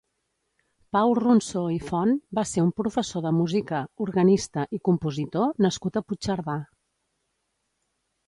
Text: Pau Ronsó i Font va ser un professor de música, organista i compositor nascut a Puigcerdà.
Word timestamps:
Pau 0.95 1.11
Ronsó 1.17 1.61
i 1.73 1.75
Font 1.89 2.13
va 2.39 2.43
ser 2.51 2.63
un 2.67 2.71
professor 2.81 3.23
de 3.27 3.33
música, 3.41 3.81
organista 4.07 4.65
i 4.79 4.81
compositor 4.89 5.53
nascut 5.67 5.99
a 6.01 6.05
Puigcerdà. 6.09 6.57